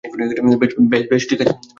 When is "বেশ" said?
0.91-1.03, 1.09-1.21